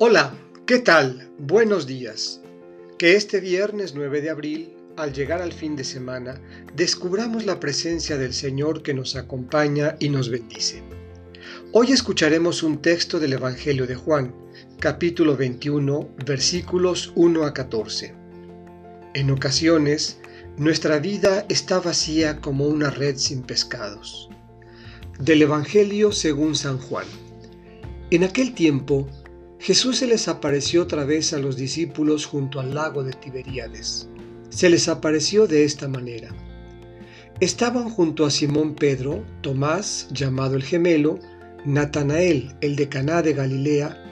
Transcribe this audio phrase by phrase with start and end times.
[0.00, 0.32] Hola,
[0.64, 1.28] ¿qué tal?
[1.40, 2.40] Buenos días.
[2.98, 6.40] Que este viernes 9 de abril, al llegar al fin de semana,
[6.76, 10.84] descubramos la presencia del Señor que nos acompaña y nos bendice.
[11.72, 14.32] Hoy escucharemos un texto del Evangelio de Juan,
[14.78, 18.14] capítulo 21, versículos 1 a 14.
[19.14, 20.20] En ocasiones,
[20.58, 24.30] nuestra vida está vacía como una red sin pescados.
[25.18, 27.06] Del Evangelio según San Juan.
[28.12, 29.08] En aquel tiempo,
[29.60, 34.08] Jesús se les apareció otra vez a los discípulos junto al lago de Tiberíades.
[34.50, 36.34] Se les apareció de esta manera.
[37.40, 41.18] Estaban junto a Simón Pedro, Tomás, llamado el gemelo,
[41.64, 44.04] Natanael, el de Caná de Galilea,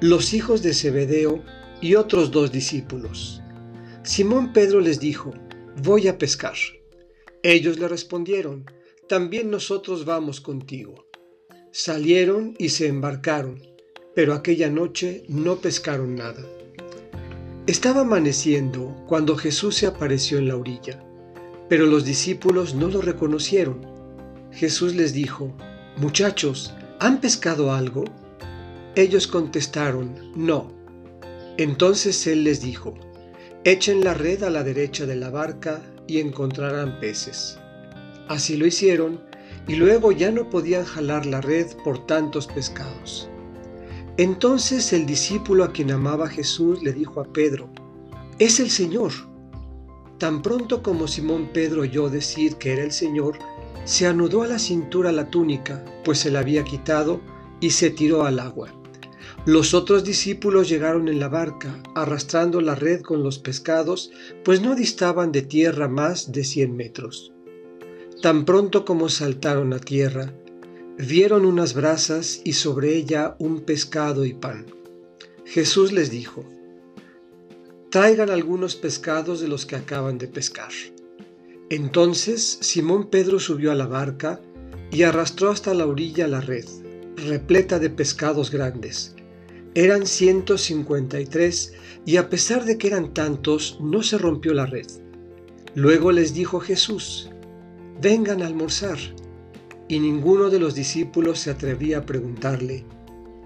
[0.00, 1.42] los hijos de Zebedeo
[1.80, 3.42] y otros dos discípulos.
[4.02, 5.32] Simón Pedro les dijo,
[5.82, 6.56] Voy a pescar.
[7.42, 8.64] Ellos le respondieron,
[9.06, 11.06] También nosotros vamos contigo.
[11.72, 13.73] Salieron y se embarcaron
[14.14, 16.42] pero aquella noche no pescaron nada.
[17.66, 21.02] Estaba amaneciendo cuando Jesús se apareció en la orilla,
[21.68, 23.86] pero los discípulos no lo reconocieron.
[24.52, 25.52] Jesús les dijo,
[25.96, 28.04] Muchachos, ¿han pescado algo?
[28.94, 30.72] Ellos contestaron, No.
[31.56, 32.94] Entonces él les dijo,
[33.64, 37.58] Echen la red a la derecha de la barca y encontrarán peces.
[38.28, 39.20] Así lo hicieron,
[39.66, 43.30] y luego ya no podían jalar la red por tantos pescados.
[44.16, 47.68] Entonces el discípulo a quien amaba Jesús le dijo a Pedro,
[48.38, 49.12] es el Señor.
[50.18, 53.36] Tan pronto como Simón Pedro oyó decir que era el Señor,
[53.84, 57.20] se anudó a la cintura la túnica, pues se la había quitado,
[57.60, 58.72] y se tiró al agua.
[59.46, 64.10] Los otros discípulos llegaron en la barca, arrastrando la red con los pescados,
[64.44, 67.32] pues no distaban de tierra más de cien metros.
[68.22, 70.32] Tan pronto como saltaron a tierra,
[70.98, 74.66] Vieron unas brasas y sobre ella un pescado y pan.
[75.44, 76.44] Jesús les dijo,
[77.90, 80.70] Traigan algunos pescados de los que acaban de pescar.
[81.68, 84.40] Entonces Simón Pedro subió a la barca
[84.92, 86.64] y arrastró hasta la orilla la red,
[87.16, 89.16] repleta de pescados grandes.
[89.74, 91.72] Eran ciento cincuenta y tres,
[92.06, 94.86] y a pesar de que eran tantos, no se rompió la red.
[95.74, 97.30] Luego les dijo Jesús,
[98.00, 98.98] Vengan a almorzar
[99.88, 102.84] y ninguno de los discípulos se atrevía a preguntarle,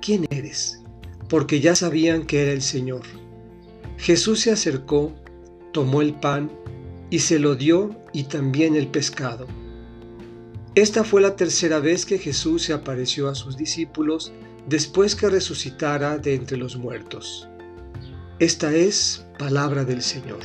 [0.00, 0.78] ¿quién eres?
[1.28, 3.02] porque ya sabían que era el Señor.
[3.98, 5.12] Jesús se acercó,
[5.72, 6.50] tomó el pan
[7.10, 9.46] y se lo dio y también el pescado.
[10.74, 14.32] Esta fue la tercera vez que Jesús se apareció a sus discípulos
[14.68, 17.48] después que resucitara de entre los muertos.
[18.38, 20.40] Esta es palabra del Señor.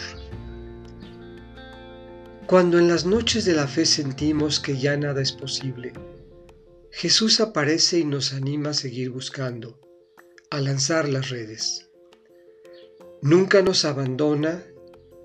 [2.48, 5.94] Cuando en las noches de la fe sentimos que ya nada es posible,
[6.92, 9.80] Jesús aparece y nos anima a seguir buscando,
[10.52, 11.90] a lanzar las redes.
[13.22, 14.62] Nunca nos abandona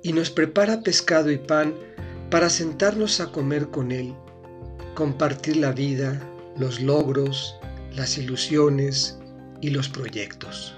[0.01, 1.75] y nos prepara pescado y pan
[2.31, 4.15] para sentarnos a comer con Él,
[4.95, 6.23] compartir la vida,
[6.57, 7.57] los logros,
[7.97, 9.19] las ilusiones
[9.61, 10.78] y los proyectos.